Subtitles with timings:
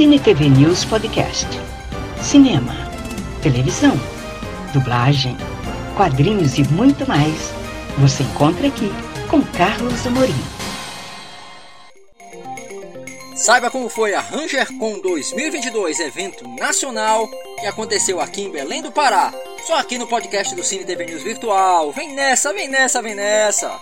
[0.00, 1.46] Cine TV News Podcast.
[2.22, 2.72] Cinema,
[3.42, 3.92] televisão,
[4.72, 5.36] dublagem,
[5.94, 7.52] quadrinhos e muito mais.
[7.98, 8.90] Você encontra aqui
[9.28, 10.32] com Carlos Amorim.
[13.36, 17.28] Saiba como foi a RangerCon 2022, evento nacional
[17.60, 19.34] que aconteceu aqui em Belém do Pará.
[19.66, 21.92] Só aqui no podcast do Cine TV News Virtual.
[21.92, 23.78] Vem nessa, vem nessa, vem nessa.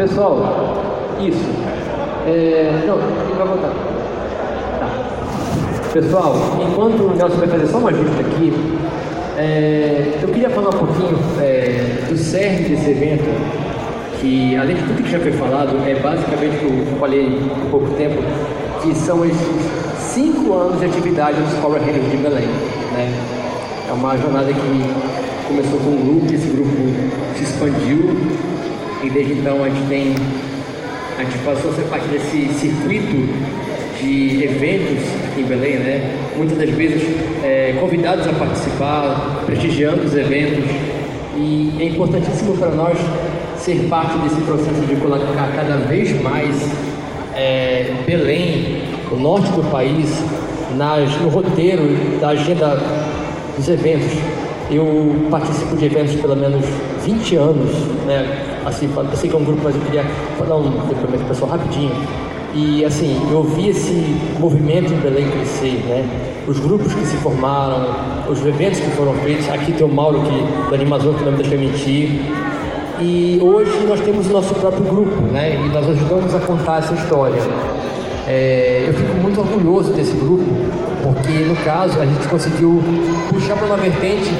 [0.00, 0.40] Pessoal,
[1.20, 1.44] isso.
[2.26, 3.68] É, não, ele vai voltar.
[4.78, 4.88] Tá.
[5.92, 8.50] Pessoal, enquanto o Nelson vai fazer só uma ajuste aqui,
[9.36, 13.28] é, eu queria falar um pouquinho é, do cerne desse evento,
[14.18, 17.70] que além de tudo que já foi falado, é basicamente o que eu falei há
[17.70, 18.22] pouco tempo,
[18.80, 19.46] que são esses
[19.98, 22.48] cinco anos de atividade dos Power Rangers de Belém.
[22.94, 23.12] Né?
[23.86, 26.70] É uma jornada que começou com um grupo, esse grupo
[27.36, 28.16] se expandiu
[29.02, 30.14] e desde então a gente tem
[31.18, 33.28] a gente passou a ser parte desse circuito
[34.00, 36.16] de eventos aqui em Belém, né?
[36.36, 37.02] Muitas das vezes
[37.42, 40.64] é, convidados a participar, prestigiando os eventos
[41.36, 42.98] e é importantíssimo para nós
[43.58, 46.56] ser parte desse processo de colocar cada vez mais
[47.34, 50.08] é, Belém, o norte do país,
[50.76, 51.82] nas, no roteiro
[52.20, 52.78] da agenda
[53.56, 54.12] dos eventos.
[54.70, 56.64] Eu participo de eventos pelo menos
[57.04, 57.70] 20 anos,
[58.06, 58.50] né?
[58.64, 60.04] assim, eu sei que é um grupo, mas eu queria
[60.46, 61.92] dar um depoimento pessoal rapidinho.
[62.54, 66.04] E assim, eu vi esse movimento em Belém crescer, né?
[66.48, 67.86] Os grupos que se formaram,
[68.28, 69.48] os eventos que foram feitos.
[69.50, 72.22] Aqui tem o Mauro, que, do Animazão, que não me deixa mentir.
[73.00, 75.54] E hoje nós temos o nosso próprio grupo, né?
[75.54, 77.40] E nós ajudamos a contar essa história.
[78.26, 80.44] É, eu fico muito orgulhoso desse grupo,
[81.02, 82.82] porque no caso a gente conseguiu
[83.30, 84.30] puxar para uma vertente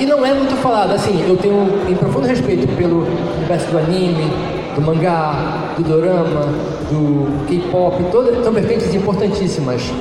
[0.00, 0.94] que não é muito falada.
[0.94, 4.32] Assim, eu tenho um profundo respeito pelo universo do anime,
[4.74, 6.46] do mangá, do dorama,
[6.90, 9.92] do K-pop, todas são vertentes importantíssimas.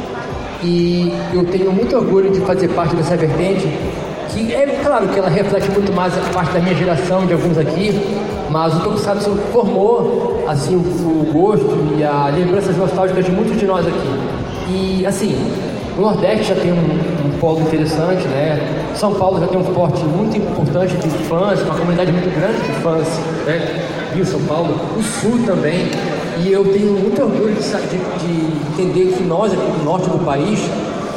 [0.63, 3.67] E eu tenho muito orgulho de fazer parte dessa vertente,
[4.29, 7.57] que é claro que ela reflete muito mais a parte da minha geração, de alguns
[7.57, 7.91] aqui,
[8.49, 13.65] mas o Tokusatsu formou assim o, o gosto e as lembranças nostálgicas de muitos de
[13.65, 14.69] nós aqui.
[14.69, 15.35] E assim,
[15.97, 18.59] o Nordeste já tem um, polo interessante, né?
[18.95, 22.71] São Paulo já tem um porte muito importante de fãs, uma comunidade muito grande de
[22.81, 23.07] fãs,
[23.45, 23.85] né?
[24.13, 24.75] Rio, São Paulo.
[24.97, 25.89] O Sul também.
[26.43, 30.23] E eu tenho muito orgulho de, de, de entender que nós aqui do norte do
[30.23, 30.59] país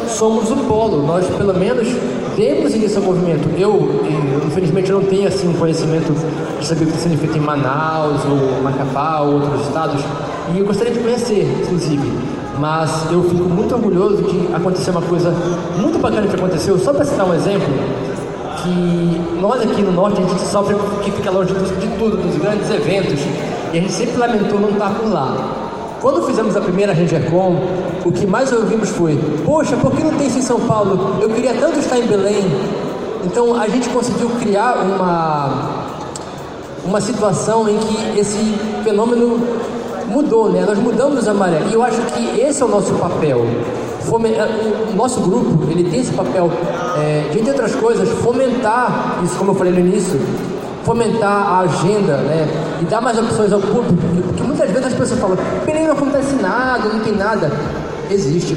[0.09, 1.03] somos o polo.
[1.07, 1.89] Nós, pelo menos,
[2.37, 3.49] demos início ao movimento.
[3.59, 4.05] Eu,
[4.47, 6.13] infelizmente, não tenho assim um conhecimento
[6.59, 10.03] de saber o que está sendo feito em Manaus, ou Macapá, ou outros estados.
[10.55, 12.42] E eu gostaria de conhecer, inclusive.
[12.59, 15.31] Mas eu fico muito orgulhoso de acontecer uma coisa
[15.77, 17.69] muito bacana que aconteceu, só para citar um exemplo,
[18.63, 22.71] que nós aqui no norte a gente sofre que fica longe de tudo, dos grandes
[22.71, 23.21] eventos,
[23.73, 25.63] e a gente sempre lamentou não estar por lá.
[26.01, 27.57] Quando fizemos a primeira RangerCon,
[28.05, 31.17] o que mais ouvimos foi: Poxa, por que não tem isso em São Paulo?
[31.21, 32.43] Eu queria tanto estar em Belém.
[33.25, 35.87] Então a gente conseguiu criar uma,
[36.85, 38.37] uma situação em que esse
[38.83, 39.41] fenômeno
[40.13, 40.65] mudou, né?
[40.67, 41.63] Nós mudamos a maré.
[41.71, 43.45] E eu acho que esse é o nosso papel.
[44.05, 46.51] É, o nosso grupo, ele tem esse papel
[46.99, 50.21] é, de, entre outras coisas, fomentar isso, como eu falei no início,
[50.85, 52.49] fomentar a agenda, né?
[52.81, 53.97] E dar mais opções ao público,
[54.27, 57.51] porque muitas vezes as pessoas falam, Belém não acontece nada, não tem nada.
[58.11, 58.57] Existe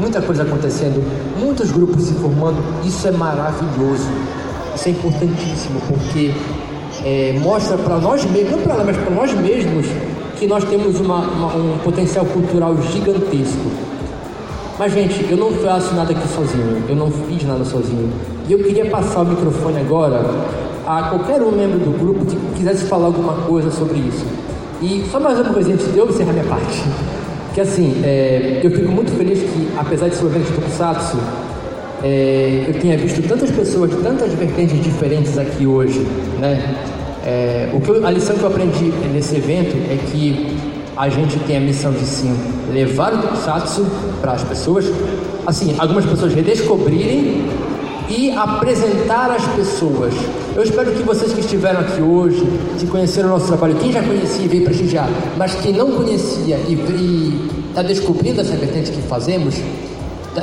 [0.00, 1.04] muita coisa acontecendo,
[1.38, 4.08] muitos grupos se formando, isso é maravilhoso,
[4.74, 6.32] isso é importantíssimo, porque
[7.04, 9.86] é, mostra para nós mesmos, não para lá, mas para nós mesmos,
[10.38, 13.70] que nós temos uma, uma, um potencial cultural gigantesco.
[14.78, 18.12] Mas, gente, eu não faço nada aqui sozinho, eu não fiz nada sozinho.
[18.48, 20.24] E eu queria passar o microfone agora
[20.86, 24.24] a qualquer um membro do grupo que quisesse falar alguma coisa sobre isso.
[24.80, 26.82] E só mais uma coisinha antes de eu encerrar minha parte.
[27.54, 31.16] Que assim, é, eu fico muito feliz que, apesar de ser um evento de Tokusatsu,
[32.04, 36.06] é, eu tenha visto tantas pessoas de tantas vertentes diferentes aqui hoje,
[36.38, 36.62] né?
[37.24, 40.56] É, o que eu, a lição que eu aprendi nesse evento é que
[40.96, 42.34] a gente tem a missão de sim
[42.72, 43.86] levar o Tokusatsu
[44.20, 44.84] para as pessoas,
[45.46, 47.44] assim, algumas pessoas redescobrirem
[48.08, 50.14] e apresentar às pessoas.
[50.56, 52.42] Eu espero que vocês que estiveram aqui hoje,
[52.78, 56.56] que conheceram o nosso trabalho, quem já conhecia e veio prestigiar, mas quem não conhecia
[56.68, 56.74] e
[57.68, 59.54] está descobrindo essa vertente que fazemos,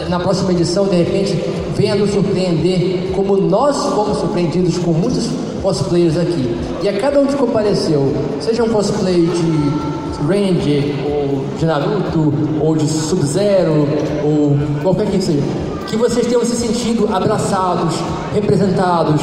[0.09, 1.33] na próxima edição, de repente,
[1.75, 5.29] venha nos surpreender como nós fomos surpreendidos com muitos
[5.61, 6.55] cosplayers aqui.
[6.83, 9.95] E a cada um que compareceu, seja um cosplay de
[10.27, 13.87] Ranger, ou de Naruto, ou de Sub-Zero,
[14.23, 15.41] ou qualquer que seja.
[15.87, 17.95] Que vocês tenham se sentido abraçados,
[18.33, 19.21] representados.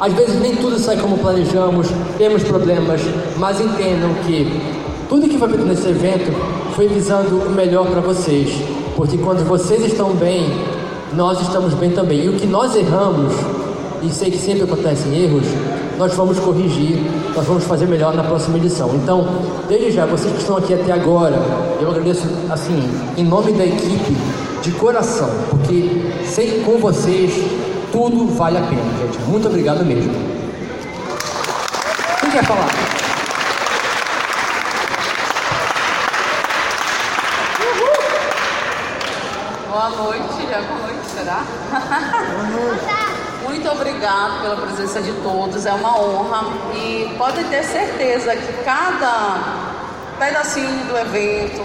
[0.00, 1.88] Às vezes nem tudo sai como planejamos,
[2.18, 3.00] temos problemas,
[3.36, 4.60] mas entendam que
[5.08, 6.32] tudo que foi feito nesse evento
[6.74, 8.50] foi visando o melhor para vocês.
[8.96, 10.52] Porque quando vocês estão bem,
[11.12, 12.24] nós estamos bem também.
[12.24, 13.32] E o que nós erramos,
[14.02, 15.44] e sei que sempre acontecem erros,
[15.98, 16.98] nós vamos corrigir,
[17.34, 18.90] nós vamos fazer melhor na próxima edição.
[18.94, 19.26] Então,
[19.68, 21.36] desde já, vocês que estão aqui até agora,
[21.80, 22.82] eu agradeço, assim,
[23.16, 24.16] em nome da equipe,
[24.62, 25.90] de coração, porque
[26.26, 27.32] sei com vocês
[27.94, 29.20] tudo vale a pena, gente.
[29.28, 30.12] Muito obrigado mesmo.
[32.20, 33.03] Quem quer falar?
[39.96, 41.44] Noite, já é boa noite, será?
[43.44, 46.44] Muito obrigado pela presença de todos, é uma honra
[46.74, 49.38] e pode ter certeza que cada
[50.18, 51.62] pedacinho do evento,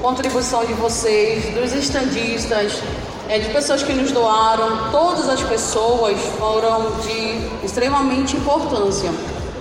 [0.00, 2.82] contribuição de vocês, dos estandistas,
[3.28, 9.10] é, de pessoas que nos doaram, todas as pessoas foram de extremamente importância.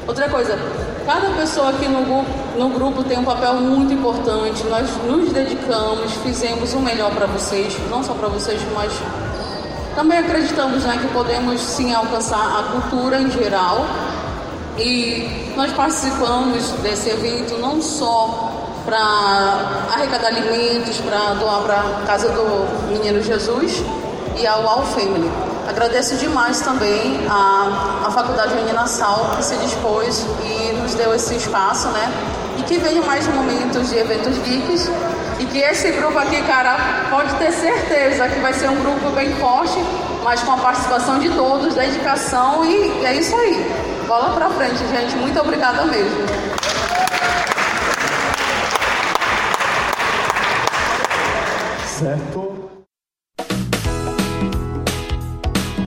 [0.08, 0.58] Outra coisa,
[1.06, 4.63] cada pessoa aqui no grupo, no grupo tem um papel muito importante.
[4.65, 8.92] Nós nos dedicamos, fizemos o melhor para vocês, não só para vocês, mas
[9.95, 13.86] também acreditamos né, que podemos sim alcançar a cultura em geral.
[14.77, 18.51] E nós participamos desse evento não só
[18.86, 18.97] para
[19.94, 23.83] arrecadar alimentos, para doar para a casa do Menino Jesus
[24.38, 25.30] e ao All Family.
[25.68, 31.36] Agradeço demais também a, a Faculdade Menina Sal que se dispôs e nos deu esse
[31.36, 32.12] espaço, né?
[32.57, 34.89] E que venham mais momentos de eventos geeks
[35.39, 39.33] e que esse grupo aqui, cara, pode ter certeza que vai ser um grupo bem
[39.36, 39.77] forte,
[40.24, 43.65] mas com a participação de todos, dedicação e é isso aí.
[44.07, 45.15] Bola pra frente, gente.
[45.15, 46.51] Muito obrigada mesmo.
[51.86, 52.69] Certo.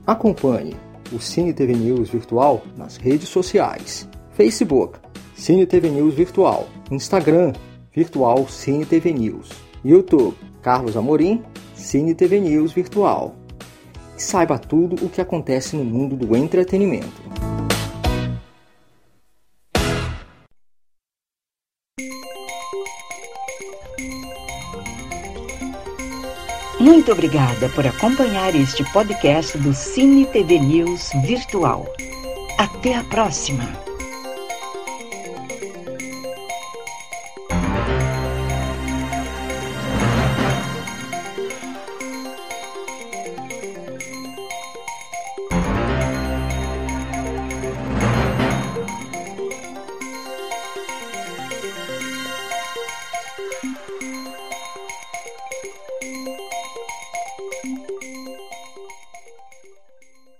[0.07, 0.75] Acompanhe
[1.11, 4.99] o Cine TV News Virtual nas redes sociais: Facebook,
[5.35, 7.51] Cine TV News Virtual, Instagram,
[7.93, 9.49] Virtual Cine TV News,
[9.83, 11.43] YouTube, Carlos Amorim,
[11.75, 13.35] Cine TV News Virtual.
[14.17, 17.21] E saiba tudo o que acontece no mundo do entretenimento.
[26.79, 31.85] Muito obrigada por acompanhar este podcast do Cine TV News Virtual.
[32.57, 33.84] Até a próxima!